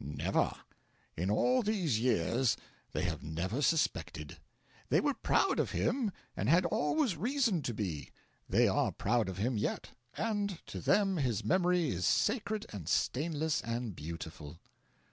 'Never. 0.00 0.52
In 1.16 1.30
all 1.30 1.62
these 1.62 2.00
years 2.00 2.56
they 2.90 3.02
have 3.04 3.22
never 3.22 3.62
suspected. 3.62 4.38
They 4.88 5.00
were 5.00 5.14
proud 5.14 5.60
of 5.60 5.70
him 5.70 6.10
and 6.36 6.48
had 6.48 6.64
always 6.66 7.16
reason 7.16 7.62
to 7.62 7.72
be; 7.72 8.10
they 8.48 8.66
are 8.66 8.90
proud 8.90 9.28
of 9.28 9.38
him 9.38 9.56
yet, 9.56 9.90
and 10.16 10.58
to 10.66 10.80
them 10.80 11.18
his 11.18 11.44
memory 11.44 11.88
is 11.90 12.04
sacred 12.04 12.66
and 12.72 12.88
stainless 12.88 13.60
and 13.60 13.94
beautiful.' 13.94 14.58